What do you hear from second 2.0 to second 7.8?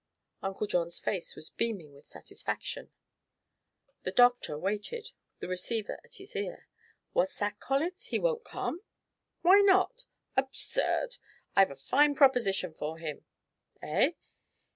satisfaction. The doctor waited, the receiver at his ear. "What's that,